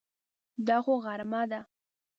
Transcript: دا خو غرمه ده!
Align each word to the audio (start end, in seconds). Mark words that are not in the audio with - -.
دا 0.67 0.77
خو 0.83 0.93
غرمه 1.05 1.41
ده! 1.51 1.59